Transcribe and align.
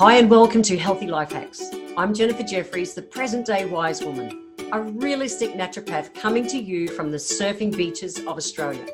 Hi, 0.00 0.14
and 0.14 0.30
welcome 0.30 0.62
to 0.62 0.78
Healthy 0.78 1.08
Life 1.08 1.32
Hacks. 1.32 1.62
I'm 1.94 2.14
Jennifer 2.14 2.42
Jeffries, 2.42 2.94
the 2.94 3.02
present 3.02 3.44
day 3.44 3.66
wise 3.66 4.02
woman, 4.02 4.46
a 4.72 4.80
realistic 4.80 5.50
naturopath 5.50 6.14
coming 6.14 6.46
to 6.46 6.56
you 6.56 6.88
from 6.88 7.10
the 7.10 7.18
surfing 7.18 7.76
beaches 7.76 8.18
of 8.20 8.28
Australia. 8.28 8.86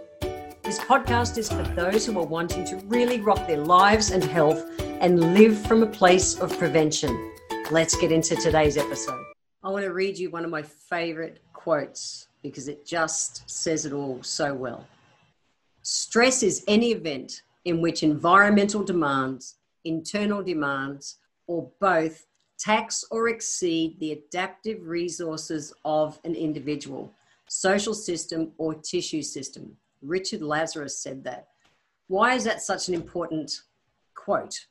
This 0.64 0.80
podcast 0.80 1.38
is 1.38 1.48
for 1.48 1.62
those 1.62 2.04
who 2.04 2.19
are 2.19 2.27
wanting 2.27 2.64
to 2.64 2.79
really 2.87 3.21
rock 3.21 3.46
their 3.46 3.58
lives 3.58 4.11
and 4.11 4.24
health 4.24 4.69
and 4.80 5.32
live 5.32 5.56
from 5.69 5.84
a 5.84 5.87
place 5.87 6.40
of 6.40 6.58
prevention. 6.58 7.31
Let's 7.71 7.97
get 7.97 8.11
into 8.11 8.35
today's 8.35 8.77
episode. 8.77 9.25
I 9.63 9.69
want 9.69 9.85
to 9.85 9.93
read 9.93 10.19
you 10.19 10.31
one 10.31 10.45
of 10.45 10.51
my 10.51 10.63
favorite 10.63 11.38
quotes 11.53 12.27
because 12.43 12.67
it 12.67 12.85
just 12.85 13.49
says 13.49 13.87
it 13.87 13.93
all 13.93 14.25
so 14.25 14.53
well. 14.53 14.85
Stress 15.83 16.43
is 16.43 16.65
any 16.66 16.91
event 16.91 17.43
in 17.65 17.80
which 17.80 18.02
environmental 18.02 18.83
demands, 18.83 19.55
internal 19.87 20.42
demands, 20.42 21.18
or 21.46 21.70
both 21.80 22.27
tax 22.59 23.04
or 23.10 23.28
exceed 23.28 23.98
the 24.00 24.12
adaptive 24.12 24.86
resources 24.86 25.72
of 25.84 26.18
an 26.24 26.34
individual, 26.34 27.12
social 27.48 27.94
system, 27.94 28.52
or 28.58 28.74
tissue 28.74 29.22
system. 29.22 29.77
Richard 30.02 30.42
Lazarus 30.42 30.98
said 30.98 31.24
that. 31.24 31.48
Why 32.08 32.34
is 32.34 32.44
that 32.44 32.62
such 32.62 32.88
an 32.88 32.94
important 32.94 33.62
quote? 34.14 34.66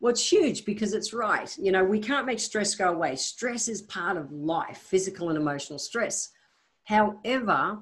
Well, 0.00 0.10
it's 0.10 0.30
huge 0.30 0.64
because 0.64 0.92
it's 0.92 1.12
right. 1.12 1.56
You 1.58 1.72
know, 1.72 1.84
we 1.84 1.98
can't 1.98 2.26
make 2.26 2.38
stress 2.38 2.74
go 2.74 2.90
away. 2.90 3.16
Stress 3.16 3.66
is 3.68 3.82
part 3.82 4.16
of 4.16 4.30
life, 4.30 4.78
physical 4.78 5.30
and 5.30 5.38
emotional 5.38 5.78
stress. 5.78 6.30
However, 6.84 7.78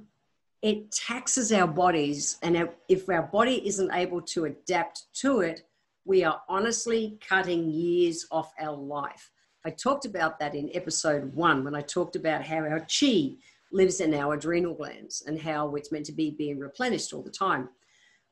it 0.63 0.91
taxes 0.93 1.53
our 1.53 1.67
bodies. 1.67 2.39
And 2.43 2.69
if 2.89 3.09
our 3.09 3.23
body 3.23 3.67
isn't 3.67 3.93
able 3.93 4.23
to 4.23 4.47
adapt 4.47 5.13
to 5.21 5.41
it, 5.41 5.67
we 6.05 6.25
are 6.25 6.43
honestly 6.49 7.19
cutting 7.27 7.71
years 7.71 8.27
off 8.31 8.53
our 8.61 8.77
life. 8.77 9.31
I 9.65 9.71
talked 9.71 10.05
about 10.05 10.39
that 10.39 10.55
in 10.55 10.71
episode 10.75 11.35
one 11.35 11.65
when 11.65 11.75
I 11.75 11.81
talked 11.81 12.17
about 12.17 12.45
how 12.45 12.59
our 12.59 12.81
chi 12.81 13.33
lives 13.73 14.01
in 14.01 14.15
our 14.15 14.35
adrenal 14.35 14.75
glands 14.75 15.23
and 15.27 15.41
how 15.41 15.75
it's 15.75 15.91
meant 15.91 16.07
to 16.07 16.13
be 16.13 16.31
being 16.31 16.59
replenished 16.59 17.13
all 17.13 17.23
the 17.23 17.31
time. 17.31 17.69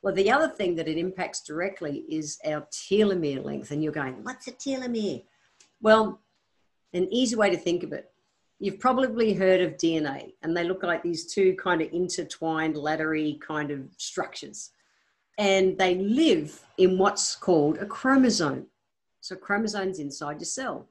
Well, 0.03 0.15
the 0.15 0.31
other 0.31 0.49
thing 0.49 0.75
that 0.77 0.89
it 0.89 0.99
impacts 0.99 1.43
directly 1.43 2.05
is 2.09 2.39
our 2.45 2.67
telomere 2.71 3.45
length. 3.45 3.71
And 3.71 3.83
you're 3.83 3.93
going, 3.93 4.23
what's 4.23 4.49
a 4.49 4.53
telomere? 4.53 5.25
Well, 5.81 6.21
an 6.93 7.09
easy 7.11 7.37
way 7.37 7.51
to 7.51 7.57
think 7.57 7.83
of 7.83 7.93
it 7.93 8.13
you've 8.63 8.79
probably 8.79 9.35
heard 9.35 9.61
of 9.61 9.77
DNA, 9.77 10.35
and 10.45 10.57
they 10.57 10.63
look 10.63 10.85
like 10.85 11.03
these 11.03 11.27
two 11.27 11.57
kind 11.57 11.83
of 11.83 11.93
intertwined, 11.93 12.77
laddery 12.77 13.41
kind 13.41 13.73
of 13.73 13.81
structures. 13.97 14.71
And 15.39 15.79
they 15.79 15.95
live 15.97 16.61
in 16.79 16.99
what's 16.99 17.35
called 17.35 17.79
a 17.79 17.87
chromosome. 17.87 18.67
So, 19.21 19.37
chromosomes 19.37 19.99
inside 19.99 20.41
your 20.41 20.47
cell. 20.47 20.89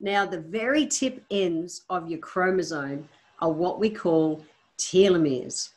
Now, 0.00 0.26
the 0.26 0.40
very 0.40 0.86
tip 0.86 1.24
ends 1.30 1.82
of 1.88 2.08
your 2.08 2.18
chromosome 2.18 3.08
are 3.40 3.52
what 3.52 3.78
we 3.78 3.90
call 3.90 4.44
telomeres. 4.78 5.70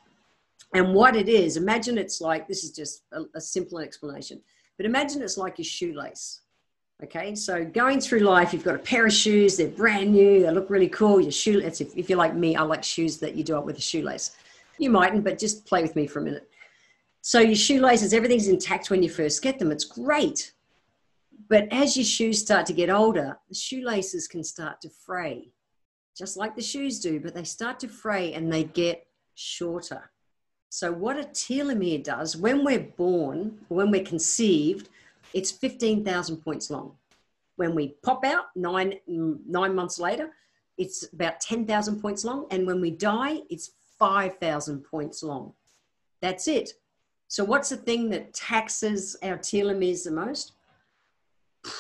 And 0.73 0.93
what 0.93 1.15
it 1.15 1.29
is, 1.29 1.57
imagine 1.57 1.97
it's 1.97 2.19
like 2.21 2.47
this 2.47 2.63
is 2.63 2.71
just 2.71 3.03
a, 3.11 3.23
a 3.35 3.41
simple 3.41 3.79
explanation, 3.79 4.41
but 4.77 4.85
imagine 4.85 5.21
it's 5.21 5.37
like 5.37 5.57
your 5.57 5.65
shoelace. 5.65 6.41
Okay, 7.03 7.35
so 7.35 7.63
going 7.65 7.99
through 7.99 8.19
life, 8.19 8.53
you've 8.53 8.63
got 8.63 8.75
a 8.75 8.79
pair 8.79 9.05
of 9.05 9.13
shoes, 9.13 9.57
they're 9.57 9.67
brand 9.67 10.13
new, 10.13 10.41
they 10.41 10.51
look 10.51 10.69
really 10.69 10.87
cool. 10.87 11.19
Your 11.19 11.31
shoelace, 11.31 11.81
if, 11.81 11.95
if 11.95 12.09
you're 12.09 12.17
like 12.17 12.35
me, 12.35 12.55
I 12.55 12.63
like 12.63 12.83
shoes 12.83 13.17
that 13.17 13.35
you 13.35 13.43
do 13.43 13.57
it 13.57 13.65
with 13.65 13.77
a 13.77 13.81
shoelace. 13.81 14.35
You 14.77 14.89
mightn't, 14.89 15.23
but 15.23 15.37
just 15.37 15.65
play 15.65 15.81
with 15.81 15.95
me 15.95 16.07
for 16.07 16.19
a 16.19 16.21
minute. 16.23 16.49
So 17.27 17.39
your 17.39 17.55
shoelaces, 17.55 18.13
everything's 18.13 18.49
intact 18.49 18.91
when 18.91 19.01
you 19.01 19.09
first 19.09 19.41
get 19.41 19.57
them. 19.57 19.71
It's 19.71 19.83
great. 19.83 20.53
But 21.49 21.67
as 21.71 21.97
your 21.97 22.05
shoes 22.05 22.39
start 22.39 22.67
to 22.67 22.73
get 22.73 22.91
older, 22.91 23.35
the 23.49 23.55
shoelaces 23.55 24.27
can 24.27 24.43
start 24.43 24.79
to 24.81 24.91
fray, 24.91 25.49
just 26.15 26.37
like 26.37 26.55
the 26.55 26.61
shoes 26.61 26.99
do, 26.99 27.19
but 27.19 27.33
they 27.33 27.43
start 27.43 27.79
to 27.79 27.87
fray 27.87 28.33
and 28.33 28.53
they 28.53 28.65
get 28.65 29.07
shorter. 29.33 30.11
So, 30.69 30.91
what 30.91 31.17
a 31.17 31.23
telomere 31.23 32.03
does 32.03 32.37
when 32.37 32.63
we're 32.63 32.91
born, 32.95 33.57
when 33.69 33.89
we're 33.89 34.03
conceived, 34.03 34.89
it's 35.33 35.49
15,000 35.49 36.37
points 36.37 36.69
long. 36.69 36.91
When 37.55 37.73
we 37.73 37.95
pop 38.03 38.23
out 38.23 38.55
nine, 38.55 38.99
nine 39.07 39.73
months 39.73 39.97
later, 39.97 40.29
it's 40.77 41.11
about 41.11 41.39
10,000 41.39 41.99
points 41.99 42.23
long. 42.23 42.45
And 42.51 42.67
when 42.67 42.81
we 42.81 42.91
die, 42.91 43.39
it's 43.49 43.71
5,000 43.97 44.83
points 44.83 45.23
long. 45.23 45.53
That's 46.21 46.47
it. 46.47 46.73
So, 47.27 47.43
what's 47.43 47.69
the 47.69 47.77
thing 47.77 48.09
that 48.11 48.33
taxes 48.33 49.15
our 49.23 49.37
telomeres 49.37 50.03
the 50.03 50.11
most? 50.11 50.53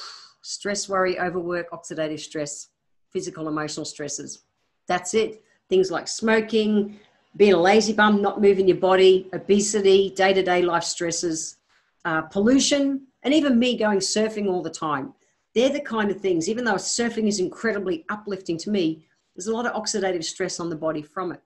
Stress, 0.41 0.87
worry, 0.89 1.19
overwork, 1.19 1.71
oxidative 1.71 2.19
stress, 2.19 2.69
physical, 3.11 3.47
emotional 3.47 3.85
stresses. 3.85 4.43
That's 4.87 5.13
it. 5.13 5.43
Things 5.69 5.89
like 5.89 6.07
smoking, 6.07 6.99
being 7.35 7.53
a 7.53 7.61
lazy 7.61 7.93
bum, 7.93 8.21
not 8.21 8.41
moving 8.41 8.67
your 8.67 8.77
body, 8.77 9.27
obesity, 9.33 10.11
day 10.11 10.33
to 10.33 10.43
day 10.43 10.61
life 10.61 10.83
stresses, 10.83 11.57
uh, 12.05 12.21
pollution, 12.21 13.07
and 13.23 13.33
even 13.33 13.57
me 13.57 13.75
going 13.75 13.99
surfing 13.99 14.47
all 14.47 14.61
the 14.61 14.69
time. 14.69 15.13
They're 15.55 15.69
the 15.69 15.79
kind 15.81 16.11
of 16.11 16.19
things, 16.19 16.49
even 16.49 16.65
though 16.65 16.75
surfing 16.75 17.27
is 17.27 17.39
incredibly 17.39 18.05
uplifting 18.09 18.57
to 18.59 18.69
me, 18.69 19.05
there's 19.35 19.47
a 19.47 19.53
lot 19.53 19.65
of 19.65 19.73
oxidative 19.73 20.23
stress 20.23 20.59
on 20.59 20.69
the 20.69 20.75
body 20.75 21.01
from 21.01 21.31
it. 21.31 21.41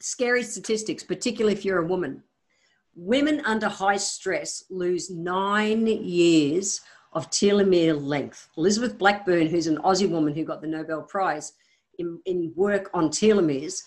Scary 0.00 0.42
statistics, 0.42 1.02
particularly 1.02 1.56
if 1.56 1.64
you're 1.64 1.82
a 1.82 1.86
woman. 1.86 2.22
Women 2.96 3.42
under 3.44 3.68
high 3.68 3.98
stress 3.98 4.64
lose 4.70 5.10
nine 5.10 5.86
years 5.86 6.80
of 7.12 7.30
telomere 7.30 8.00
length. 8.00 8.48
Elizabeth 8.56 8.98
Blackburn, 8.98 9.46
who's 9.46 9.66
an 9.66 9.78
Aussie 9.78 10.10
woman 10.10 10.34
who 10.34 10.44
got 10.44 10.60
the 10.60 10.66
Nobel 10.66 11.02
Prize 11.02 11.52
in, 11.98 12.18
in 12.24 12.52
work 12.56 12.90
on 12.94 13.10
telomeres, 13.10 13.82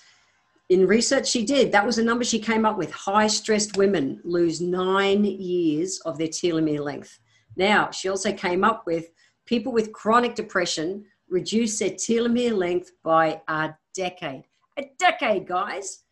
in 0.70 0.86
research 0.86 1.28
she 1.28 1.44
did, 1.44 1.72
that 1.72 1.86
was 1.86 1.98
a 1.98 2.04
number 2.04 2.24
she 2.24 2.40
came 2.40 2.66
up 2.66 2.78
with. 2.78 2.92
High 2.92 3.28
stressed 3.28 3.78
women 3.78 4.22
lose 4.24 4.62
nine 4.62 5.26
years 5.26 6.00
of 6.06 6.18
their 6.18 6.28
telomere 6.28 6.80
length. 6.80 7.20
Now, 7.56 7.90
she 7.90 8.08
also 8.08 8.32
came 8.32 8.64
up 8.64 8.86
with 8.86 9.10
people 9.48 9.72
with 9.72 9.92
chronic 9.92 10.36
depression 10.36 11.06
reduce 11.30 11.80
their 11.80 11.92
telomere 11.92 12.56
length 12.56 12.92
by 13.04 13.42
a 13.48 13.72
decade. 13.96 14.44
A 14.78 14.84
decade, 14.98 15.48
guys. 15.48 16.04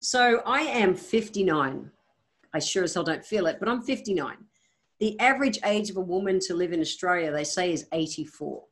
So 0.00 0.42
I 0.46 0.60
am 0.60 0.94
59. 0.94 1.90
I 2.54 2.58
sure 2.58 2.84
as 2.84 2.94
hell 2.94 3.04
don't 3.04 3.24
feel 3.24 3.46
it, 3.46 3.58
but 3.60 3.68
I'm 3.68 3.82
59. 3.82 4.36
The 4.98 5.18
average 5.20 5.58
age 5.64 5.90
of 5.90 5.96
a 5.96 6.00
woman 6.00 6.40
to 6.40 6.54
live 6.54 6.72
in 6.72 6.80
Australia, 6.80 7.30
they 7.30 7.44
say, 7.44 7.72
is 7.72 7.86
84. 7.92 8.64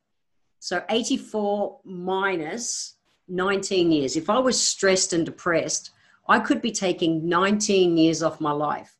So 0.59 0.83
84 0.89 1.81
minus 1.85 2.97
19 3.29 3.93
years. 3.93 4.17
If 4.17 4.31
I 4.31 4.39
was 4.39 4.61
stressed 4.61 5.12
and 5.12 5.27
depressed, 5.27 5.91
I 6.29 6.41
could 6.41 6.62
be 6.62 6.73
taking 6.73 7.29
19 7.29 7.97
years 7.97 8.23
off 8.23 8.41
my 8.41 8.53
life, 8.53 8.97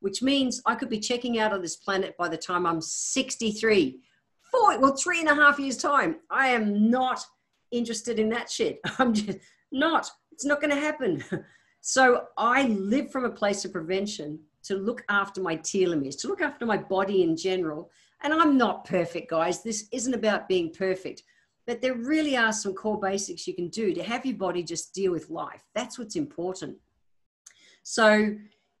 which 0.00 0.22
means 0.22 0.62
I 0.64 0.76
could 0.76 0.88
be 0.88 1.00
checking 1.00 1.38
out 1.38 1.52
of 1.52 1.62
this 1.62 1.76
planet 1.76 2.16
by 2.16 2.28
the 2.28 2.36
time 2.36 2.66
I'm 2.66 2.80
63. 2.80 3.98
Four, 4.52 4.78
well, 4.78 4.96
three 4.96 5.20
and 5.20 5.28
a 5.28 5.34
half 5.34 5.58
years' 5.58 5.76
time. 5.76 6.16
I 6.30 6.48
am 6.48 6.90
not 6.90 7.20
interested 7.70 8.18
in 8.18 8.28
that 8.30 8.50
shit. 8.50 8.78
I'm 8.98 9.12
just 9.12 9.38
not. 9.72 10.08
It's 10.32 10.44
not 10.44 10.60
going 10.60 10.74
to 10.74 10.80
happen. 10.80 11.24
So 11.80 12.24
I 12.36 12.64
live 12.64 13.10
from 13.10 13.24
a 13.24 13.30
place 13.30 13.64
of 13.64 13.72
prevention 13.72 14.40
to 14.64 14.76
look 14.76 15.04
after 15.08 15.40
my 15.40 15.56
telomeres, 15.56 16.20
to 16.20 16.28
look 16.28 16.42
after 16.42 16.66
my 16.66 16.76
body 16.76 17.22
in 17.22 17.36
general. 17.36 17.90
And 18.22 18.32
I'm 18.32 18.58
not 18.58 18.84
perfect, 18.84 19.30
guys. 19.30 19.62
This 19.62 19.88
isn't 19.92 20.14
about 20.14 20.48
being 20.48 20.72
perfect. 20.72 21.22
But 21.66 21.80
there 21.80 21.94
really 21.94 22.36
are 22.36 22.52
some 22.52 22.74
core 22.74 22.98
basics 22.98 23.46
you 23.46 23.54
can 23.54 23.68
do 23.68 23.94
to 23.94 24.02
have 24.02 24.24
your 24.24 24.36
body 24.36 24.62
just 24.62 24.94
deal 24.94 25.12
with 25.12 25.30
life. 25.30 25.62
That's 25.74 25.98
what's 25.98 26.16
important. 26.16 26.76
So, 27.82 28.34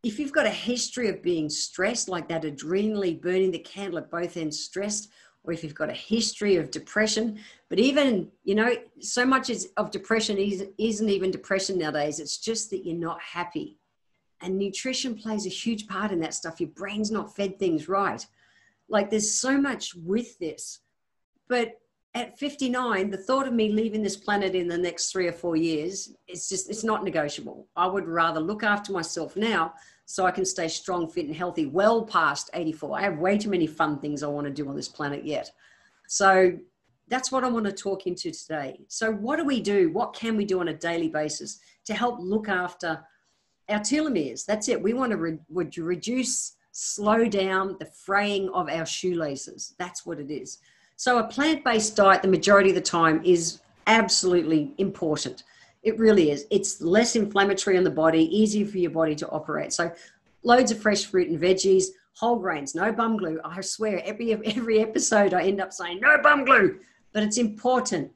if 0.04 0.18
you've 0.18 0.32
got 0.32 0.46
a 0.46 0.50
history 0.50 1.08
of 1.08 1.22
being 1.22 1.48
stressed, 1.48 2.08
like 2.08 2.28
that 2.28 2.44
adrenally 2.44 3.20
burning 3.20 3.50
the 3.50 3.58
candle 3.58 3.98
at 3.98 4.10
both 4.10 4.36
ends, 4.36 4.60
stressed, 4.60 5.10
or 5.48 5.52
if 5.52 5.64
you've 5.64 5.74
got 5.74 5.88
a 5.88 5.94
history 5.94 6.56
of 6.56 6.70
depression, 6.70 7.38
but 7.70 7.78
even, 7.78 8.30
you 8.44 8.54
know, 8.54 8.76
so 9.00 9.24
much 9.24 9.50
of 9.78 9.90
depression 9.90 10.36
isn't 10.36 11.08
even 11.08 11.30
depression 11.30 11.78
nowadays. 11.78 12.20
It's 12.20 12.36
just 12.36 12.68
that 12.70 12.84
you're 12.84 12.94
not 12.94 13.18
happy. 13.22 13.78
And 14.42 14.58
nutrition 14.58 15.14
plays 15.14 15.46
a 15.46 15.50
huge 15.50 15.88
part 15.88 16.12
in 16.12 16.20
that 16.20 16.34
stuff. 16.34 16.60
Your 16.60 16.68
brain's 16.68 17.10
not 17.10 17.34
fed 17.34 17.58
things 17.58 17.88
right. 17.88 18.24
Like 18.90 19.08
there's 19.08 19.32
so 19.32 19.58
much 19.58 19.94
with 19.94 20.38
this. 20.38 20.80
But 21.48 21.80
at 22.14 22.38
59 22.38 23.10
the 23.10 23.18
thought 23.18 23.46
of 23.46 23.52
me 23.52 23.70
leaving 23.70 24.02
this 24.02 24.16
planet 24.16 24.54
in 24.54 24.66
the 24.66 24.78
next 24.78 25.12
three 25.12 25.28
or 25.28 25.32
four 25.32 25.56
years 25.56 26.14
it's 26.26 26.48
just 26.48 26.70
it's 26.70 26.82
not 26.82 27.04
negotiable 27.04 27.68
i 27.76 27.86
would 27.86 28.08
rather 28.08 28.40
look 28.40 28.62
after 28.62 28.92
myself 28.92 29.36
now 29.36 29.74
so 30.10 30.24
i 30.24 30.30
can 30.30 30.44
stay 30.44 30.66
strong 30.66 31.06
fit 31.06 31.26
and 31.26 31.36
healthy 31.36 31.66
well 31.66 32.02
past 32.02 32.48
84 32.54 32.98
i 32.98 33.02
have 33.02 33.18
way 33.18 33.36
too 33.36 33.50
many 33.50 33.66
fun 33.66 33.98
things 33.98 34.22
i 34.22 34.26
want 34.26 34.46
to 34.46 34.52
do 34.52 34.68
on 34.68 34.74
this 34.74 34.88
planet 34.88 35.24
yet. 35.24 35.50
So 36.08 36.58
that's 37.08 37.30
what 37.30 37.44
i 37.44 37.48
want 37.48 37.66
to 37.66 37.72
talk 37.72 38.06
into 38.06 38.30
today. 38.30 38.80
So 38.88 39.12
what 39.12 39.36
do 39.36 39.44
we 39.44 39.60
do? 39.60 39.90
What 39.92 40.14
can 40.14 40.36
we 40.36 40.46
do 40.46 40.60
on 40.60 40.68
a 40.68 40.74
daily 40.74 41.08
basis 41.08 41.60
to 41.84 41.94
help 41.94 42.16
look 42.20 42.48
after 42.48 43.04
our 43.68 43.80
telomeres? 43.80 44.46
That's 44.46 44.68
it. 44.68 44.82
We 44.82 44.94
want 44.94 45.10
to 45.12 45.18
re- 45.18 45.38
reduce 45.50 46.56
slow 46.72 47.26
down 47.26 47.76
the 47.78 47.86
fraying 47.86 48.48
of 48.50 48.70
our 48.70 48.86
shoelaces. 48.86 49.74
That's 49.78 50.06
what 50.06 50.20
it 50.20 50.30
is. 50.30 50.58
So, 50.96 51.18
a 51.18 51.24
plant 51.24 51.64
based 51.64 51.96
diet, 51.96 52.22
the 52.22 52.28
majority 52.28 52.70
of 52.70 52.76
the 52.76 52.80
time, 52.80 53.20
is 53.24 53.60
absolutely 53.86 54.72
important. 54.78 55.44
It 55.82 55.98
really 55.98 56.30
is. 56.30 56.46
It's 56.50 56.80
less 56.80 57.16
inflammatory 57.16 57.76
on 57.78 57.84
the 57.84 57.90
body, 57.90 58.24
easier 58.36 58.66
for 58.66 58.78
your 58.78 58.90
body 58.90 59.14
to 59.16 59.28
operate. 59.28 59.72
So, 59.72 59.92
loads 60.42 60.70
of 60.70 60.80
fresh 60.80 61.06
fruit 61.06 61.28
and 61.28 61.40
veggies, 61.40 61.86
whole 62.14 62.38
grains, 62.38 62.74
no 62.74 62.92
bum 62.92 63.16
glue. 63.16 63.40
I 63.44 63.60
swear, 63.60 64.02
every 64.04 64.32
every 64.32 64.80
episode 64.80 65.34
I 65.34 65.44
end 65.44 65.60
up 65.60 65.72
saying 65.72 66.00
no 66.00 66.18
bum 66.22 66.44
glue, 66.44 66.78
but 67.12 67.22
it's 67.22 67.38
important. 67.38 68.10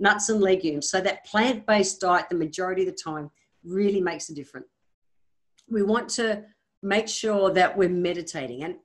Nuts 0.00 0.28
and 0.28 0.40
legumes. 0.40 0.88
So 0.88 1.00
that 1.00 1.26
plant-based 1.26 2.00
diet, 2.00 2.28
the 2.28 2.36
majority 2.36 2.82
of 2.82 2.94
the 2.94 3.02
time, 3.02 3.32
really 3.64 4.00
makes 4.00 4.28
a 4.28 4.34
difference. 4.34 4.68
We 5.68 5.82
want 5.82 6.08
to 6.10 6.44
make 6.82 7.08
sure 7.08 7.50
that 7.50 7.76
we're 7.76 7.88
meditating. 7.88 8.62
And 8.62 8.76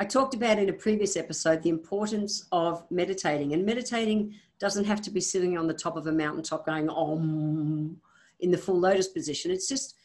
I 0.00 0.04
talked 0.04 0.34
about 0.34 0.60
in 0.60 0.68
a 0.68 0.72
previous 0.72 1.16
episode 1.16 1.62
the 1.62 1.70
importance 1.70 2.46
of 2.52 2.88
meditating. 2.88 3.52
And 3.52 3.66
meditating 3.66 4.34
doesn't 4.60 4.84
have 4.84 5.02
to 5.02 5.10
be 5.10 5.20
sitting 5.20 5.58
on 5.58 5.66
the 5.66 5.74
top 5.74 5.96
of 5.96 6.06
a 6.06 6.12
mountaintop 6.12 6.66
going 6.66 6.88
om 6.88 8.00
in 8.38 8.50
the 8.52 8.58
full 8.58 8.78
lotus 8.78 9.08
position. 9.08 9.50
It's 9.50 9.68
just 9.68 9.96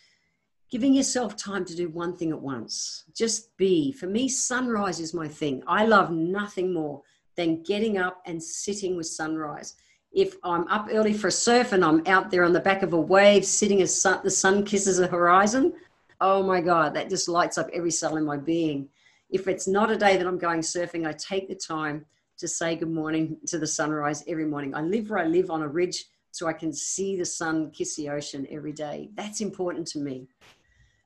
giving 0.71 0.95
yourself 0.95 1.35
time 1.35 1.63
to 1.65 1.75
do 1.75 1.89
one 1.89 2.15
thing 2.15 2.31
at 2.31 2.41
once. 2.41 3.03
Just 3.13 3.55
be. 3.57 3.91
For 3.91 4.07
me, 4.07 4.27
sunrise 4.27 4.99
is 4.99 5.13
my 5.13 5.27
thing. 5.27 5.61
I 5.67 5.85
love 5.85 6.09
nothing 6.09 6.73
more 6.73 7.03
than 7.35 7.61
getting 7.61 7.99
up 7.99 8.19
and 8.25 8.41
sitting 8.41 8.95
with 8.95 9.05
sunrise. 9.05 9.75
If 10.11 10.37
I'm 10.43 10.67
up 10.69 10.87
early 10.91 11.13
for 11.13 11.27
a 11.27 11.31
surf 11.31 11.71
and 11.71 11.85
I'm 11.85 12.01
out 12.07 12.31
there 12.31 12.45
on 12.45 12.53
the 12.53 12.59
back 12.59 12.81
of 12.81 12.93
a 12.93 12.99
wave, 12.99 13.45
sitting 13.45 13.83
as 13.83 13.99
sun, 13.99 14.21
the 14.23 14.31
sun 14.31 14.65
kisses 14.65 14.97
the 14.97 15.07
horizon, 15.07 15.73
oh 16.19 16.41
my 16.41 16.61
God, 16.61 16.95
that 16.95 17.09
just 17.09 17.29
lights 17.29 17.59
up 17.59 17.69
every 17.71 17.91
cell 17.91 18.17
in 18.17 18.25
my 18.25 18.37
being. 18.37 18.89
If 19.33 19.49
it's 19.49 19.67
not 19.67 19.91
a 19.91 19.97
day 19.97 20.15
that 20.15 20.25
I'm 20.25 20.37
going 20.37 20.61
surfing, 20.61 21.05
I 21.05 21.11
take 21.11 21.49
the 21.49 21.55
time 21.55 22.05
to 22.37 22.47
say 22.47 22.77
good 22.77 22.91
morning 22.91 23.35
to 23.47 23.59
the 23.59 23.67
sunrise 23.67 24.23
every 24.27 24.45
morning. 24.45 24.73
I 24.73 24.81
live 24.81 25.09
where 25.09 25.19
I 25.19 25.25
live 25.25 25.51
on 25.51 25.61
a 25.61 25.67
ridge 25.67 26.05
so 26.31 26.47
I 26.47 26.53
can 26.53 26.71
see 26.71 27.17
the 27.17 27.25
sun 27.25 27.69
kiss 27.71 27.95
the 27.97 28.09
ocean 28.09 28.47
every 28.49 28.71
day. 28.71 29.09
That's 29.15 29.41
important 29.41 29.87
to 29.87 29.99
me 29.99 30.29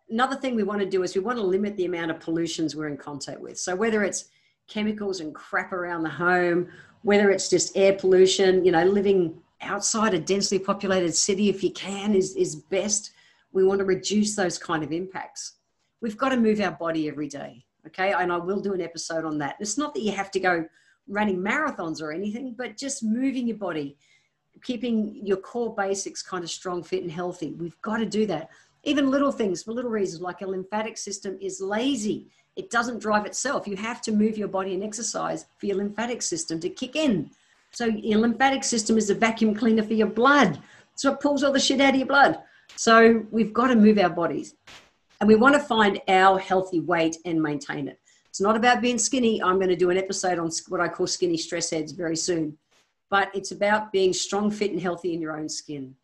another 0.09 0.35
thing 0.35 0.55
we 0.55 0.63
want 0.63 0.79
to 0.79 0.89
do 0.89 1.03
is 1.03 1.15
we 1.15 1.21
want 1.21 1.37
to 1.37 1.43
limit 1.43 1.75
the 1.77 1.85
amount 1.85 2.11
of 2.11 2.19
pollutions 2.19 2.75
we're 2.75 2.87
in 2.87 2.97
contact 2.97 3.39
with. 3.39 3.57
So 3.57 3.75
whether 3.75 4.03
it's 4.03 4.25
chemicals 4.67 5.19
and 5.19 5.33
crap 5.33 5.71
around 5.71 6.03
the 6.03 6.09
home, 6.09 6.67
whether 7.03 7.29
it's 7.29 7.49
just 7.49 7.75
air 7.75 7.93
pollution, 7.93 8.65
you 8.65 8.71
know, 8.71 8.83
living 8.83 9.39
outside 9.61 10.13
a 10.13 10.19
densely 10.19 10.59
populated 10.59 11.15
city 11.15 11.49
if 11.49 11.63
you 11.63 11.71
can 11.71 12.13
is, 12.13 12.35
is 12.35 12.55
best. 12.55 13.11
We 13.51 13.63
want 13.63 13.79
to 13.79 13.85
reduce 13.85 14.35
those 14.35 14.57
kind 14.57 14.83
of 14.83 14.91
impacts. 14.91 15.53
We've 16.01 16.17
got 16.17 16.29
to 16.29 16.37
move 16.37 16.59
our 16.59 16.71
body 16.71 17.07
every 17.07 17.27
day. 17.27 17.65
Okay. 17.87 18.13
And 18.13 18.31
I 18.31 18.37
will 18.37 18.59
do 18.59 18.73
an 18.73 18.81
episode 18.81 19.25
on 19.25 19.37
that. 19.39 19.55
It's 19.59 19.77
not 19.77 19.93
that 19.93 20.01
you 20.01 20.11
have 20.11 20.31
to 20.31 20.39
go 20.39 20.65
running 21.07 21.37
marathons 21.37 22.01
or 22.01 22.11
anything, 22.11 22.53
but 22.57 22.77
just 22.77 23.03
moving 23.03 23.47
your 23.47 23.57
body, 23.57 23.97
keeping 24.63 25.19
your 25.23 25.37
core 25.37 25.73
basics 25.73 26.21
kind 26.21 26.43
of 26.43 26.49
strong, 26.49 26.83
fit, 26.83 27.01
and 27.01 27.11
healthy. 27.11 27.51
We've 27.51 27.79
got 27.81 27.97
to 27.97 28.05
do 28.05 28.25
that. 28.27 28.49
Even 28.83 29.09
little 29.09 29.31
things 29.31 29.63
for 29.63 29.71
little 29.71 29.91
reasons 29.91 30.21
like 30.21 30.41
a 30.41 30.47
lymphatic 30.47 30.97
system 30.97 31.37
is 31.41 31.61
lazy. 31.61 32.27
It 32.55 32.69
doesn't 32.69 32.99
drive 32.99 33.25
itself. 33.25 33.67
You 33.67 33.75
have 33.77 34.01
to 34.01 34.11
move 34.11 34.37
your 34.37 34.47
body 34.47 34.73
and 34.73 34.83
exercise 34.83 35.45
for 35.57 35.65
your 35.67 35.77
lymphatic 35.77 36.21
system 36.21 36.59
to 36.61 36.69
kick 36.69 36.95
in. 36.95 37.29
So 37.71 37.85
your 37.85 38.19
lymphatic 38.19 38.63
system 38.63 38.97
is 38.97 39.09
a 39.09 39.15
vacuum 39.15 39.53
cleaner 39.53 39.83
for 39.83 39.93
your 39.93 40.07
blood. 40.07 40.59
So 40.95 41.13
it 41.13 41.19
pulls 41.19 41.43
all 41.43 41.51
the 41.51 41.59
shit 41.59 41.81
out 41.81 41.93
of 41.93 41.99
your 41.99 42.07
blood. 42.07 42.39
So 42.75 43.25
we've 43.31 43.53
got 43.53 43.67
to 43.67 43.75
move 43.75 43.97
our 43.99 44.09
bodies 44.09 44.55
and 45.19 45.27
we 45.27 45.35
want 45.35 45.55
to 45.55 45.59
find 45.59 45.99
our 46.07 46.39
healthy 46.39 46.79
weight 46.79 47.17
and 47.25 47.41
maintain 47.41 47.87
it 47.87 47.99
it's 48.29 48.41
not 48.41 48.55
about 48.55 48.81
being 48.81 48.97
skinny 48.97 49.41
i'm 49.43 49.57
going 49.57 49.69
to 49.69 49.75
do 49.75 49.89
an 49.89 49.97
episode 49.97 50.39
on 50.39 50.49
what 50.69 50.81
i 50.81 50.87
call 50.87 51.07
skinny 51.07 51.37
stress 51.37 51.69
heads 51.69 51.91
very 51.91 52.15
soon 52.15 52.57
but 53.09 53.29
it's 53.33 53.51
about 53.51 53.91
being 53.91 54.13
strong 54.13 54.51
fit 54.51 54.71
and 54.71 54.81
healthy 54.81 55.13
in 55.13 55.21
your 55.21 55.37
own 55.37 55.49
skin 55.49 55.95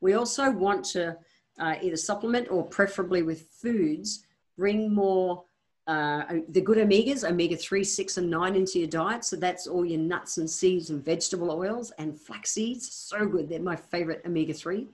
we 0.00 0.14
also 0.14 0.50
want 0.50 0.84
to 0.84 1.16
uh, 1.58 1.74
either 1.82 1.96
supplement 1.96 2.48
or 2.50 2.64
preferably 2.64 3.22
with 3.22 3.42
foods, 3.42 4.24
bring 4.56 4.92
more 4.92 5.44
uh, 5.86 6.22
the 6.50 6.60
good 6.60 6.78
omegas, 6.78 7.28
omega 7.28 7.56
3, 7.56 7.82
6, 7.82 8.18
and 8.18 8.30
9 8.30 8.54
into 8.54 8.78
your 8.78 8.88
diet. 8.88 9.24
So 9.24 9.36
that's 9.36 9.66
all 9.66 9.84
your 9.84 10.00
nuts 10.00 10.36
and 10.38 10.48
seeds 10.48 10.90
and 10.90 11.02
vegetable 11.02 11.50
oils 11.50 11.92
and 11.98 12.18
flax 12.20 12.50
seeds. 12.50 12.92
So 12.92 13.26
good. 13.26 13.48
They're 13.48 13.60
my 13.60 13.76
favorite 13.76 14.22
omega 14.26 14.52
3. 14.52 14.86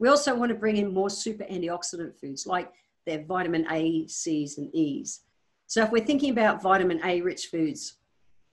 We 0.00 0.08
also 0.08 0.34
want 0.34 0.48
to 0.48 0.56
bring 0.56 0.78
in 0.78 0.92
more 0.92 1.10
super 1.10 1.44
antioxidant 1.44 2.18
foods 2.18 2.46
like 2.46 2.72
their 3.06 3.22
vitamin 3.24 3.66
A, 3.70 4.08
C's, 4.08 4.58
and 4.58 4.74
E's. 4.74 5.20
So 5.66 5.84
if 5.84 5.92
we're 5.92 6.04
thinking 6.04 6.30
about 6.30 6.60
vitamin 6.60 7.00
A 7.04 7.20
rich 7.20 7.46
foods, 7.46 7.98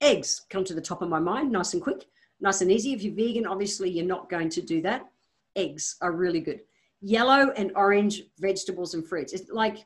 eggs 0.02 0.46
come 0.52 0.64
to 0.66 0.76
the 0.76 0.82
top 0.82 1.02
of 1.02 1.10
my 1.10 1.20
mind, 1.20 1.52
nice 1.52 1.74
and 1.74 1.82
quick, 1.82 2.06
nice 2.40 2.62
and 2.62 2.72
easy. 2.72 2.94
If 2.94 3.02
you're 3.02 3.16
vegan, 3.16 3.48
obviously 3.48 3.90
you're 3.90 4.06
not 4.06 4.30
going 4.30 4.50
to 4.50 4.62
do 4.62 4.82
that. 4.84 5.08
Eggs 5.56 5.96
are 6.02 6.12
really 6.12 6.42
good 6.42 6.60
yellow 7.02 7.52
and 7.52 7.72
orange 7.76 8.24
vegetables 8.40 8.94
and 8.94 9.08
fruits. 9.08 9.34
It's 9.34 9.50
like, 9.52 9.86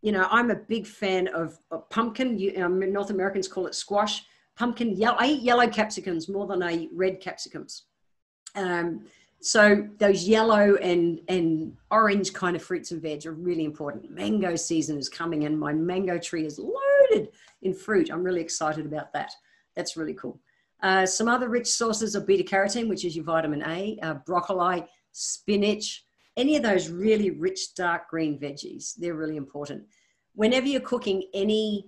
you 0.00 0.12
know, 0.12 0.26
I'm 0.30 0.50
a 0.50 0.56
big 0.56 0.86
fan 0.86 1.28
of, 1.28 1.58
of 1.70 1.88
pumpkin. 1.90 2.38
You, 2.38 2.64
um, 2.64 2.80
North 2.92 3.10
Americans 3.10 3.48
call 3.48 3.66
it 3.66 3.74
squash. 3.74 4.24
Pumpkin, 4.56 4.96
yellow, 4.96 5.16
I 5.18 5.28
eat 5.28 5.42
yellow 5.42 5.66
capsicums 5.66 6.28
more 6.28 6.46
than 6.46 6.62
I 6.62 6.72
eat 6.72 6.90
red 6.92 7.20
capsicums. 7.20 7.82
Um, 8.54 9.06
so 9.42 9.88
those 9.98 10.26
yellow 10.26 10.76
and 10.76 11.20
and 11.28 11.76
orange 11.90 12.32
kind 12.32 12.56
of 12.56 12.62
fruits 12.62 12.92
and 12.92 13.02
veg 13.02 13.26
are 13.26 13.32
really 13.32 13.64
important. 13.64 14.10
Mango 14.10 14.56
season 14.56 14.98
is 14.98 15.08
coming, 15.08 15.44
and 15.44 15.58
my 15.58 15.72
mango 15.72 16.18
tree 16.18 16.46
is 16.46 16.58
loaded 16.58 17.28
in 17.62 17.74
fruit. 17.74 18.10
I'm 18.10 18.22
really 18.22 18.40
excited 18.40 18.86
about 18.86 19.12
that. 19.12 19.32
That's 19.76 19.96
really 19.96 20.14
cool. 20.14 20.38
Uh, 20.82 21.06
some 21.06 21.28
other 21.28 21.48
rich 21.48 21.68
sources 21.68 22.14
of 22.14 22.26
beta 22.26 22.42
carotene, 22.42 22.88
which 22.88 23.04
is 23.04 23.14
your 23.14 23.24
vitamin 23.24 23.62
A, 23.66 23.98
uh, 24.02 24.14
broccoli, 24.26 24.84
spinach, 25.12 26.04
any 26.36 26.56
of 26.56 26.62
those 26.62 26.88
really 26.88 27.30
rich 27.30 27.74
dark 27.74 28.08
green 28.08 28.38
veggies 28.38 28.94
they're 28.96 29.14
really 29.14 29.36
important 29.36 29.84
whenever 30.34 30.66
you're 30.66 30.80
cooking 30.80 31.24
any 31.34 31.86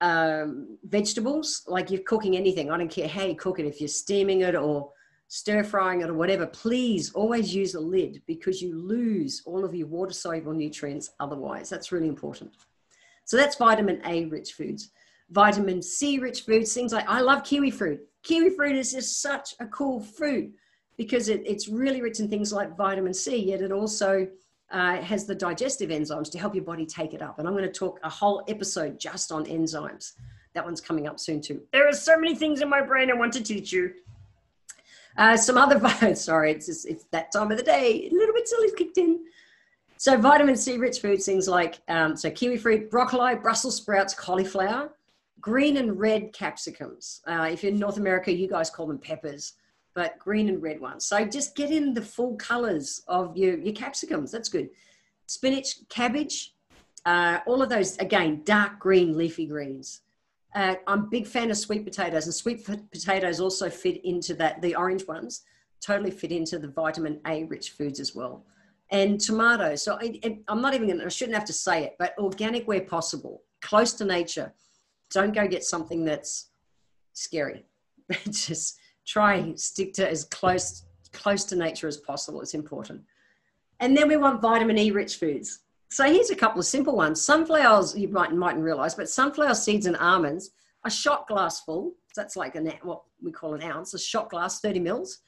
um, 0.00 0.78
vegetables 0.84 1.62
like 1.66 1.90
you're 1.90 2.02
cooking 2.02 2.36
anything 2.36 2.70
i 2.70 2.76
don't 2.76 2.90
care 2.90 3.08
how 3.08 3.24
you 3.24 3.34
cook 3.34 3.58
it 3.58 3.66
if 3.66 3.80
you're 3.80 3.88
steaming 3.88 4.42
it 4.42 4.54
or 4.54 4.90
stir 5.28 5.64
frying 5.64 6.00
it 6.02 6.10
or 6.10 6.14
whatever 6.14 6.46
please 6.46 7.12
always 7.12 7.54
use 7.54 7.74
a 7.74 7.80
lid 7.80 8.22
because 8.26 8.62
you 8.62 8.78
lose 8.78 9.42
all 9.44 9.64
of 9.64 9.74
your 9.74 9.86
water 9.88 10.12
soluble 10.12 10.52
nutrients 10.52 11.10
otherwise 11.20 11.68
that's 11.68 11.90
really 11.92 12.08
important 12.08 12.50
so 13.24 13.36
that's 13.36 13.56
vitamin 13.56 14.00
a 14.06 14.26
rich 14.26 14.52
foods 14.52 14.90
vitamin 15.30 15.82
c 15.82 16.18
rich 16.18 16.42
foods 16.42 16.72
things 16.72 16.92
like 16.92 17.08
i 17.08 17.20
love 17.20 17.42
kiwi 17.42 17.70
fruit 17.70 18.00
kiwi 18.22 18.50
fruit 18.50 18.76
is 18.76 18.92
just 18.92 19.20
such 19.20 19.54
a 19.58 19.66
cool 19.66 20.00
fruit 20.00 20.54
because 20.96 21.28
it, 21.28 21.42
it's 21.44 21.68
really 21.68 22.00
rich 22.00 22.20
in 22.20 22.28
things 22.28 22.52
like 22.52 22.76
vitamin 22.76 23.14
C, 23.14 23.36
yet 23.36 23.60
it 23.60 23.72
also 23.72 24.26
uh, 24.70 24.96
has 24.96 25.26
the 25.26 25.34
digestive 25.34 25.90
enzymes 25.90 26.30
to 26.32 26.38
help 26.38 26.54
your 26.54 26.64
body 26.64 26.86
take 26.86 27.14
it 27.14 27.22
up. 27.22 27.38
And 27.38 27.46
I'm 27.46 27.54
going 27.54 27.70
to 27.70 27.78
talk 27.78 28.00
a 28.02 28.10
whole 28.10 28.42
episode 28.48 28.98
just 28.98 29.30
on 29.30 29.44
enzymes. 29.46 30.12
That 30.54 30.64
one's 30.64 30.80
coming 30.80 31.06
up 31.06 31.20
soon 31.20 31.40
too. 31.40 31.62
There 31.72 31.86
are 31.86 31.92
so 31.92 32.18
many 32.18 32.34
things 32.34 32.62
in 32.62 32.68
my 32.68 32.80
brain 32.80 33.10
I 33.10 33.14
want 33.14 33.32
to 33.34 33.42
teach 33.42 33.72
you. 33.72 33.92
Uh, 35.18 35.36
some 35.36 35.56
other 35.56 35.78
vitamins, 35.80 36.22
sorry, 36.22 36.52
it's, 36.52 36.66
just, 36.66 36.86
it's 36.86 37.04
that 37.10 37.32
time 37.32 37.50
of 37.50 37.58
the 37.58 37.64
day. 37.64 38.08
A 38.10 38.14
little 38.14 38.34
bit 38.34 38.48
silly 38.48 38.70
kicked 38.76 38.98
in. 38.98 39.20
So 39.98 40.18
vitamin 40.18 40.56
C 40.56 40.76
rich 40.76 41.00
foods, 41.00 41.24
things 41.24 41.48
like 41.48 41.80
um, 41.88 42.16
so 42.16 42.30
kiwi 42.30 42.58
fruit, 42.58 42.90
broccoli, 42.90 43.34
Brussels 43.34 43.76
sprouts, 43.76 44.12
cauliflower, 44.12 44.92
green 45.40 45.78
and 45.78 45.98
red 45.98 46.32
capsicums. 46.34 47.22
Uh, 47.26 47.48
if 47.50 47.62
you're 47.62 47.72
in 47.72 47.78
North 47.78 47.96
America, 47.96 48.30
you 48.30 48.46
guys 48.46 48.68
call 48.68 48.86
them 48.86 48.98
peppers 48.98 49.54
but 49.96 50.18
green 50.18 50.48
and 50.50 50.62
red 50.62 50.78
ones. 50.78 51.06
So 51.06 51.24
just 51.24 51.56
get 51.56 51.70
in 51.72 51.94
the 51.94 52.02
full 52.02 52.36
colors 52.36 53.02
of 53.08 53.34
your, 53.36 53.56
your 53.58 53.72
capsicums. 53.72 54.30
That's 54.30 54.50
good. 54.50 54.68
Spinach, 55.26 55.88
cabbage, 55.88 56.54
uh, 57.06 57.38
all 57.46 57.62
of 57.62 57.70
those, 57.70 57.96
again, 57.96 58.42
dark 58.44 58.78
green 58.78 59.16
leafy 59.16 59.46
greens. 59.46 60.02
Uh, 60.56 60.74
I'm 60.86 61.00
a 61.00 61.06
big 61.08 61.26
fan 61.26 61.50
of 61.50 61.58
sweet 61.58 61.84
potatoes, 61.84 62.24
and 62.24 62.34
sweet 62.34 62.66
potatoes 62.90 63.40
also 63.40 63.68
fit 63.68 64.02
into 64.06 64.32
that, 64.36 64.62
the 64.62 64.74
orange 64.74 65.06
ones 65.06 65.42
totally 65.82 66.10
fit 66.10 66.32
into 66.32 66.58
the 66.58 66.68
vitamin 66.68 67.20
A 67.26 67.44
rich 67.44 67.72
foods 67.72 68.00
as 68.00 68.14
well. 68.14 68.46
And 68.90 69.20
tomatoes. 69.20 69.82
So 69.82 69.98
I, 70.00 70.40
am 70.48 70.62
not 70.62 70.72
even 70.72 70.86
going 70.86 71.00
to, 71.00 71.04
I 71.04 71.08
shouldn't 71.08 71.36
have 71.36 71.46
to 71.46 71.52
say 71.52 71.84
it, 71.84 71.96
but 71.98 72.14
organic 72.18 72.66
where 72.66 72.80
possible, 72.80 73.42
close 73.60 73.92
to 73.94 74.06
nature. 74.06 74.54
Don't 75.10 75.34
go 75.34 75.46
get 75.46 75.62
something 75.62 76.06
that's 76.06 76.48
scary. 77.12 77.66
just 78.30 78.78
try 79.06 79.52
stick 79.56 79.92
to 79.94 80.08
as 80.08 80.24
close 80.24 80.84
close 81.12 81.44
to 81.44 81.56
nature 81.56 81.86
as 81.86 81.98
possible. 81.98 82.40
It's 82.40 82.54
important. 82.54 83.02
And 83.80 83.94
then 83.94 84.08
we 84.08 84.16
want 84.16 84.40
vitamin 84.40 84.78
E 84.78 84.90
rich 84.90 85.16
foods. 85.16 85.60
So 85.90 86.04
here's 86.04 86.30
a 86.30 86.36
couple 86.36 86.60
of 86.60 86.66
simple 86.66 86.96
ones. 86.96 87.22
Sunflowers, 87.22 87.96
you 87.96 88.08
might 88.08 88.32
mightn't 88.32 88.64
realize, 88.64 88.94
but 88.94 89.08
sunflower 89.08 89.54
seeds 89.54 89.86
and 89.86 89.96
almonds, 89.96 90.50
a 90.84 90.90
shot 90.90 91.26
glass 91.28 91.60
full, 91.60 91.94
so 92.12 92.20
that's 92.20 92.36
like 92.36 92.54
an 92.54 92.72
what 92.82 93.02
we 93.22 93.30
call 93.30 93.54
an 93.54 93.62
ounce, 93.62 93.94
a 93.94 93.98
shot 93.98 94.30
glass, 94.30 94.60
30 94.60 94.80
mils 94.80 95.20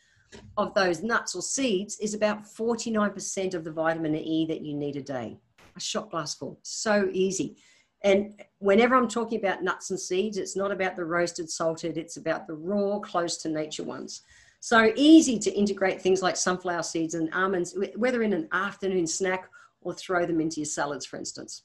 of 0.57 0.75
those 0.75 1.03
nuts 1.03 1.35
or 1.35 1.43
seeds 1.43 1.99
is 2.01 2.15
about 2.15 2.45
49% 2.45 3.55
of 3.55 3.65
the 3.65 3.73
vitamin 3.73 4.15
E 4.17 4.47
that 4.47 4.63
you 4.63 4.75
need 4.75 4.97
a 4.97 5.03
day. 5.03 5.39
A 5.77 5.81
shot 5.81 6.11
glass 6.11 6.35
full. 6.35 6.59
So 6.63 7.09
easy. 7.13 7.57
And 8.05 8.41
whenever 8.59 8.95
I'm 8.95 9.09
talking 9.09 9.39
about 9.39 9.63
nuts 9.63 9.91
and 9.91 9.99
seeds, 9.99 10.39
it's 10.39 10.57
not 10.57 10.71
about 10.71 10.97
the 10.97 11.05
roasted, 11.05 11.51
salted, 11.51 11.97
it's 11.97 12.17
about 12.17 12.47
the 12.47 12.55
raw, 12.55 12.99
close 13.01 13.39
to 13.39 13.49
nature 13.49 13.83
ones. 13.83 14.23
So 14.61 14.93
easy 14.97 15.39
to 15.39 15.53
integrate 15.53 16.01
things 16.01 16.23
like 16.23 16.37
sunflower 16.37 16.83
seeds 16.83 17.15
and 17.15 17.33
almonds, 17.33 17.77
whether 17.97 18.23
in 18.23 18.33
an 18.33 18.49
afternoon 18.53 19.07
snack 19.07 19.49
or 19.81 19.95
throw 19.95 20.27
them 20.27 20.41
into 20.41 20.61
your 20.61 20.67
salads, 20.67 21.07
for 21.07 21.17
instance. 21.17 21.63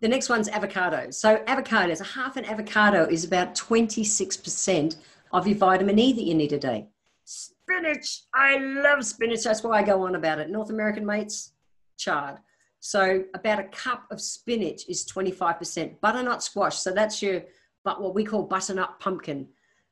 The 0.00 0.08
next 0.08 0.28
one's 0.28 0.48
avocado. 0.48 1.10
So 1.10 1.38
avocados, 1.46 2.00
a 2.00 2.04
half 2.04 2.36
an 2.36 2.44
avocado 2.44 3.06
is 3.06 3.24
about 3.24 3.54
26% 3.54 4.96
of 5.32 5.46
your 5.46 5.56
vitamin 5.56 5.98
E 5.98 6.12
that 6.12 6.24
you 6.24 6.34
need 6.34 6.52
a 6.52 6.58
day. 6.58 6.88
Spinach, 7.24 8.22
I 8.34 8.58
love 8.58 9.04
spinach. 9.04 9.42
That's 9.42 9.62
why 9.62 9.78
I 9.78 9.82
go 9.82 10.06
on 10.06 10.14
about 10.14 10.38
it. 10.38 10.50
North 10.50 10.70
American 10.70 11.04
mates, 11.04 11.52
chard. 11.96 12.36
So 12.80 13.24
about 13.34 13.58
a 13.58 13.64
cup 13.64 14.04
of 14.10 14.20
spinach 14.20 14.86
is 14.88 15.04
25%. 15.06 16.00
Butternut 16.00 16.42
squash, 16.42 16.76
so 16.76 16.92
that's 16.92 17.20
your, 17.22 17.42
but 17.82 18.00
what 18.00 18.14
we 18.14 18.22
call 18.22 18.44
butternut 18.44 19.00
pumpkin, 19.00 19.48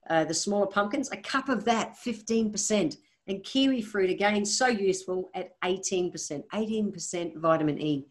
uh, 0.08 0.24
the 0.24 0.34
smaller 0.34 0.66
pumpkins, 0.66 1.10
a 1.10 1.16
cup 1.16 1.48
of 1.48 1.64
that, 1.64 1.96
15%. 1.96 2.96
And 3.26 3.42
kiwi 3.42 3.80
fruit, 3.80 4.10
again, 4.10 4.44
so 4.44 4.66
useful 4.66 5.30
at 5.34 5.58
18%, 5.62 6.44
18% 6.52 7.36
vitamin 7.36 7.80
E. 7.80 8.06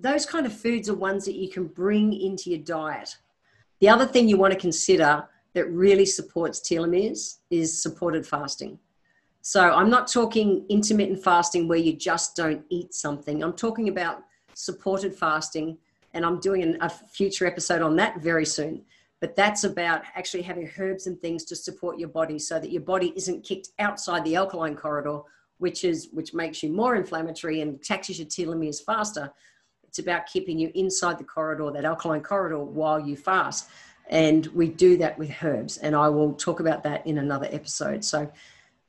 Those 0.00 0.26
kind 0.26 0.46
of 0.46 0.52
foods 0.52 0.88
are 0.88 0.94
ones 0.94 1.24
that 1.24 1.36
you 1.36 1.48
can 1.48 1.66
bring 1.66 2.12
into 2.12 2.50
your 2.50 2.60
diet. 2.60 3.16
The 3.80 3.88
other 3.88 4.06
thing 4.06 4.28
you 4.28 4.36
want 4.36 4.52
to 4.52 4.58
consider 4.58 5.24
that 5.54 5.70
really 5.70 6.06
supports 6.06 6.60
telomeres 6.60 7.38
is 7.50 7.80
supported 7.80 8.26
fasting. 8.26 8.78
So 9.40 9.62
I'm 9.62 9.88
not 9.88 10.10
talking 10.10 10.66
intermittent 10.68 11.22
fasting 11.22 11.68
where 11.68 11.78
you 11.78 11.94
just 11.94 12.36
don't 12.36 12.64
eat 12.68 12.92
something. 12.92 13.42
I'm 13.42 13.54
talking 13.54 13.88
about 13.88 14.24
supported 14.54 15.14
fasting, 15.14 15.78
and 16.12 16.24
I'm 16.26 16.40
doing 16.40 16.76
a 16.80 16.88
future 16.90 17.46
episode 17.46 17.82
on 17.82 17.96
that 17.96 18.20
very 18.20 18.44
soon. 18.44 18.84
But 19.20 19.34
that's 19.34 19.64
about 19.64 20.02
actually 20.14 20.42
having 20.42 20.70
herbs 20.78 21.06
and 21.06 21.20
things 21.20 21.44
to 21.46 21.56
support 21.56 21.98
your 21.98 22.08
body 22.08 22.38
so 22.38 22.60
that 22.60 22.70
your 22.70 22.82
body 22.82 23.12
isn't 23.16 23.44
kicked 23.44 23.70
outside 23.78 24.24
the 24.24 24.36
alkaline 24.36 24.76
corridor, 24.76 25.20
which 25.58 25.84
is 25.84 26.08
which 26.12 26.34
makes 26.34 26.62
you 26.62 26.70
more 26.70 26.94
inflammatory 26.94 27.60
and 27.60 27.82
taxes 27.82 28.18
your 28.18 28.28
telomeres 28.28 28.82
faster. 28.84 29.32
It's 29.82 29.98
about 29.98 30.26
keeping 30.26 30.58
you 30.58 30.70
inside 30.74 31.18
the 31.18 31.24
corridor, 31.24 31.70
that 31.72 31.84
alkaline 31.84 32.22
corridor, 32.22 32.62
while 32.62 33.00
you 33.00 33.16
fast. 33.16 33.68
And 34.08 34.46
we 34.48 34.68
do 34.68 34.96
that 34.98 35.18
with 35.18 35.32
herbs. 35.42 35.78
And 35.78 35.96
I 35.96 36.08
will 36.08 36.34
talk 36.34 36.60
about 36.60 36.82
that 36.84 37.06
in 37.06 37.18
another 37.18 37.48
episode. 37.50 38.04
So 38.04 38.30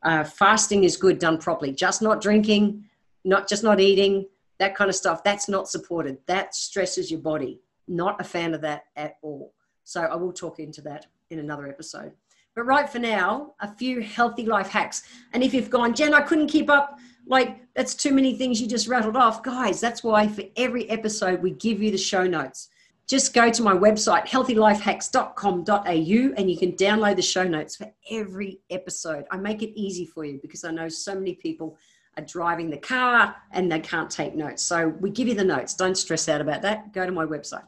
uh, 0.04 0.24
fasting 0.24 0.84
is 0.84 0.96
good 0.96 1.20
done 1.20 1.38
properly. 1.38 1.74
Just 1.74 2.02
not 2.02 2.22
drinking, 2.22 2.86
not 3.26 3.50
just 3.50 3.64
not 3.64 3.80
eating, 3.80 4.28
that 4.60 4.76
kind 4.76 4.90
of 4.90 4.96
stuff. 4.96 5.24
That's 5.24 5.50
not 5.50 5.68
supported. 5.68 6.18
That 6.28 6.54
stresses 6.54 7.10
your 7.10 7.22
body. 7.22 7.60
Not 7.88 8.22
a 8.22 8.24
fan 8.24 8.54
of 8.54 8.62
that 8.62 8.84
at 8.96 9.18
all. 9.22 9.54
So 9.90 10.02
I 10.02 10.16
will 10.16 10.34
talk 10.34 10.60
into 10.60 10.82
that 10.82 11.08
in 11.30 11.40
another 11.40 11.68
episode. 11.68 12.14
But 12.56 12.64
right 12.64 12.90
for 12.90 13.00
now, 13.00 13.54
a 13.60 13.74
few 13.76 14.02
healthy 14.02 14.46
life 14.46 14.70
hacks. 14.70 15.04
And 15.34 15.44
if 15.44 15.54
you've 15.54 15.70
gone, 15.70 15.94
Jen, 15.94 16.14
I 16.14 16.22
couldn't 16.22 16.48
keep 16.48 16.70
up, 16.70 17.00
like 17.26 17.62
that's 17.76 17.96
too 17.96 18.14
many 18.14 18.38
things 18.38 18.62
you 18.62 18.68
just 18.68 18.88
rattled 18.88 19.16
off. 19.16 19.44
Guys, 19.44 19.80
that's 19.80 20.04
why 20.04 20.28
for 20.28 20.44
every 20.58 20.90
episode 20.90 21.42
we 21.42 21.52
give 21.52 21.82
you 21.82 21.92
the 21.92 21.98
show 21.98 22.28
notes 22.28 22.70
just 23.10 23.34
go 23.34 23.50
to 23.50 23.64
my 23.64 23.74
website, 23.74 24.28
healthylifehacks.com.au, 24.28 26.34
and 26.38 26.52
you 26.52 26.58
can 26.58 26.74
download 26.74 27.16
the 27.16 27.24
show 27.24 27.44
notes 27.44 27.76
for 27.76 27.92
every 28.12 28.60
episode. 28.70 29.26
I 29.32 29.38
make 29.38 29.64
it 29.64 29.72
easy 29.72 30.06
for 30.06 30.24
you 30.24 30.38
because 30.44 30.64
I 30.64 30.70
know 30.70 30.88
so 30.90 31.16
many 31.16 31.34
people 31.34 31.76
are 32.18 32.24
driving 32.24 32.70
the 32.70 32.78
car 32.78 33.36
and 33.52 33.72
they 33.72 33.80
can't 33.80 34.12
take 34.12 34.36
notes. 34.36 34.62
So 34.62 34.90
we 35.00 35.10
give 35.10 35.28
you 35.28 35.34
the 35.34 35.44
notes. 35.44 35.74
Don't 35.74 35.98
stress 35.98 36.30
out 36.30 36.40
about 36.40 36.62
that. 36.62 36.94
Go 36.94 37.04
to 37.04 37.12
my 37.12 37.26
website. 37.26 37.66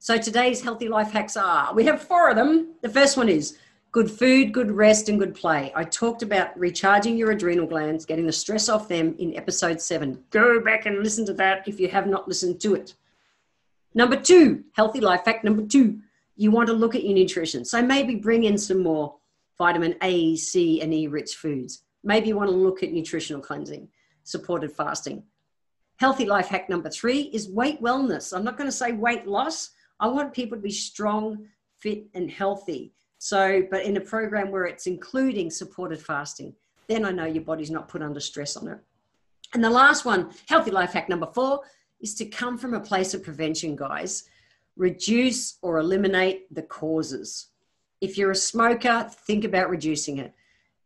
So 0.00 0.16
today's 0.16 0.60
healthy 0.60 0.88
life 0.88 1.10
hacks 1.10 1.36
are 1.36 1.74
we 1.74 1.84
have 1.86 2.00
four 2.00 2.30
of 2.30 2.36
them. 2.36 2.74
The 2.82 2.88
first 2.88 3.16
one 3.16 3.28
is 3.28 3.58
good 3.90 4.08
food, 4.08 4.52
good 4.52 4.70
rest, 4.70 5.08
and 5.08 5.18
good 5.18 5.34
play. 5.34 5.72
I 5.74 5.82
talked 5.82 6.22
about 6.22 6.56
recharging 6.56 7.16
your 7.16 7.32
adrenal 7.32 7.66
glands, 7.66 8.04
getting 8.04 8.26
the 8.26 8.32
stress 8.32 8.68
off 8.68 8.86
them 8.86 9.16
in 9.18 9.36
episode 9.36 9.80
seven. 9.80 10.22
Go 10.30 10.60
back 10.60 10.86
and 10.86 11.02
listen 11.02 11.26
to 11.26 11.32
that 11.34 11.66
if 11.66 11.80
you 11.80 11.88
have 11.88 12.06
not 12.06 12.28
listened 12.28 12.60
to 12.60 12.76
it. 12.76 12.94
Number 13.92 14.14
two, 14.14 14.62
healthy 14.72 15.00
life 15.00 15.22
hack 15.24 15.42
number 15.42 15.66
two, 15.66 15.98
you 16.36 16.52
want 16.52 16.68
to 16.68 16.74
look 16.74 16.94
at 16.94 17.02
your 17.02 17.14
nutrition. 17.14 17.64
So 17.64 17.82
maybe 17.82 18.14
bring 18.14 18.44
in 18.44 18.56
some 18.56 18.84
more 18.84 19.16
vitamin 19.58 19.96
A, 20.00 20.36
C, 20.36 20.80
and 20.80 20.94
E 20.94 21.08
rich 21.08 21.34
foods. 21.34 21.82
Maybe 22.04 22.28
you 22.28 22.36
want 22.36 22.50
to 22.50 22.56
look 22.56 22.84
at 22.84 22.92
nutritional 22.92 23.42
cleansing, 23.42 23.88
supported 24.22 24.70
fasting. 24.70 25.24
Healthy 25.96 26.26
life 26.26 26.46
hack 26.46 26.68
number 26.68 26.88
three 26.88 27.22
is 27.32 27.48
weight 27.48 27.82
wellness. 27.82 28.32
I'm 28.32 28.44
not 28.44 28.56
going 28.56 28.68
to 28.68 28.76
say 28.76 28.92
weight 28.92 29.26
loss. 29.26 29.70
I 30.00 30.08
want 30.08 30.32
people 30.32 30.56
to 30.56 30.62
be 30.62 30.70
strong, 30.70 31.46
fit, 31.78 32.06
and 32.14 32.30
healthy. 32.30 32.92
So, 33.18 33.62
but 33.70 33.84
in 33.84 33.96
a 33.96 34.00
program 34.00 34.50
where 34.50 34.64
it's 34.64 34.86
including 34.86 35.50
supported 35.50 36.00
fasting, 36.00 36.54
then 36.86 37.04
I 37.04 37.10
know 37.10 37.24
your 37.24 37.42
body's 37.42 37.70
not 37.70 37.88
put 37.88 38.02
under 38.02 38.20
stress 38.20 38.56
on 38.56 38.68
it. 38.68 38.78
And 39.54 39.64
the 39.64 39.70
last 39.70 40.04
one, 40.04 40.30
healthy 40.48 40.70
life 40.70 40.92
hack 40.92 41.08
number 41.08 41.28
four, 41.34 41.62
is 42.00 42.14
to 42.16 42.26
come 42.26 42.56
from 42.56 42.74
a 42.74 42.80
place 42.80 43.14
of 43.14 43.24
prevention, 43.24 43.74
guys. 43.74 44.24
Reduce 44.76 45.58
or 45.62 45.78
eliminate 45.78 46.52
the 46.54 46.62
causes. 46.62 47.48
If 48.00 48.16
you're 48.16 48.30
a 48.30 48.36
smoker, 48.36 49.10
think 49.26 49.44
about 49.44 49.70
reducing 49.70 50.18
it. 50.18 50.32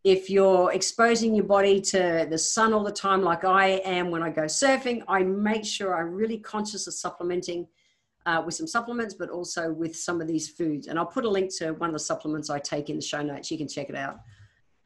If 0.04 0.31
you're 0.31 0.73
exposing 0.73 1.35
your 1.35 1.45
body 1.45 1.81
to 1.83 2.26
the 2.28 2.38
sun 2.38 2.73
all 2.73 2.83
the 2.83 2.90
time, 2.90 3.23
like 3.23 3.45
I 3.45 3.83
am 3.85 4.11
when 4.11 4.23
I 4.23 4.31
go 4.31 4.42
surfing, 4.42 5.02
I 5.07 5.23
make 5.23 5.64
sure 5.64 5.95
I'm 5.95 6.14
really 6.14 6.38
conscious 6.38 6.87
of 6.87 6.95
supplementing 6.95 7.69
uh, 8.26 8.43
with 8.45 8.55
some 8.55 8.67
supplements, 8.67 9.14
but 9.14 9.31
also 9.31 9.73
with 9.73 9.97
some 9.97 10.21
of 10.21 10.29
these 10.29 10.49
foods. 10.49 10.87
And 10.87 10.99
I'll 10.99 11.07
put 11.07 11.25
a 11.25 11.31
link 11.31 11.55
to 11.59 11.73
one 11.73 11.91
of 11.91 11.95
the 11.95 12.00
supplements 12.00 12.50
I 12.50 12.59
take 12.59 12.91
in 12.91 12.97
the 12.97 13.02
show 13.02 13.23
notes. 13.23 13.50
You 13.50 13.59
can 13.59 13.69
check 13.69 13.88
it 13.88 13.97
out. 13.97 14.21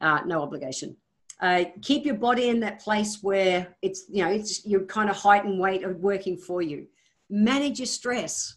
Uh, 0.01 0.21
no 0.25 0.41
obligation. 0.41 0.95
Uh, 1.39 1.65
keep 1.81 2.03
your 2.05 2.15
body 2.15 2.49
in 2.49 2.59
that 2.59 2.79
place 2.79 3.19
where 3.21 3.67
it's 3.83 4.05
you 4.09 4.23
know 4.23 4.31
it's 4.31 4.65
your 4.65 4.83
kind 4.85 5.07
of 5.07 5.15
height 5.15 5.45
and 5.45 5.59
weight 5.59 5.83
are 5.83 5.93
working 5.93 6.35
for 6.35 6.63
you 6.63 6.87
manage 7.29 7.77
your 7.77 7.85
stress 7.85 8.55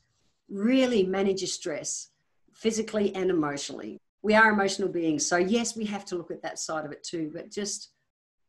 really 0.48 1.04
manage 1.04 1.42
your 1.42 1.48
stress 1.48 2.08
physically 2.54 3.14
and 3.14 3.28
emotionally 3.28 4.00
we 4.22 4.34
are 4.34 4.50
emotional 4.50 4.88
beings 4.88 5.26
so 5.26 5.36
yes 5.36 5.76
we 5.76 5.84
have 5.84 6.06
to 6.06 6.16
look 6.16 6.30
at 6.30 6.40
that 6.40 6.58
side 6.58 6.86
of 6.86 6.92
it 6.92 7.02
too 7.02 7.30
but 7.34 7.50
just 7.50 7.90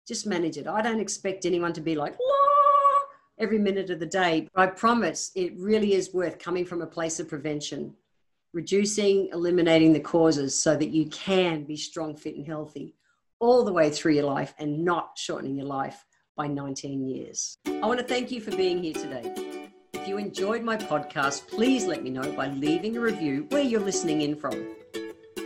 just 0.08 0.26
manage 0.26 0.58
it 0.58 0.66
i 0.66 0.82
don't 0.82 1.02
expect 1.02 1.46
anyone 1.46 1.74
to 1.74 1.82
be 1.82 1.96
like 1.96 2.16
every 3.42 3.60
minute 3.60 3.90
of 3.90 4.00
the 4.00 4.06
day 4.06 4.48
but 4.54 4.62
i 4.62 4.68
promise 4.68 5.32
it 5.36 5.54
really 5.58 5.94
is 5.94 6.14
worth 6.14 6.40
coming 6.40 6.66
from 6.66 6.82
a 6.82 6.88
place 6.88 7.20
of 7.20 7.28
prevention 7.28 7.94
reducing 8.54 9.30
eliminating 9.34 9.94
the 9.94 10.00
causes 10.00 10.58
so 10.58 10.76
that 10.76 10.90
you 10.90 11.06
can 11.08 11.64
be 11.64 11.76
strong 11.76 12.16
fit 12.16 12.36
and 12.36 12.46
healthy 12.46 12.96
all 13.42 13.64
the 13.64 13.74
way 13.74 13.90
through 13.90 14.14
your 14.14 14.26
life 14.26 14.54
and 14.60 14.86
not 14.86 15.18
shortening 15.18 15.56
your 15.56 15.66
life 15.66 16.06
by 16.38 16.48
19 16.48 17.08
years. 17.08 17.58
I 17.68 17.88
want 17.88 18.00
to 18.00 18.06
thank 18.06 18.32
you 18.32 18.40
for 18.40 18.52
being 18.52 18.82
here 18.82 18.94
today. 18.94 19.70
If 19.94 20.08
you 20.08 20.18
enjoyed 20.18 20.64
my 20.64 20.78
podcast, 20.78 21.48
please 21.48 21.86
let 21.86 22.04
me 22.04 22.12
know 22.12 22.32
by 22.34 22.48
leaving 22.48 22.98
a 22.98 23.02
review 23.02 23.48
where 23.50 23.64
you're 23.64 23.82
listening 23.82 24.22
in 24.22 24.36
from. 24.36 24.76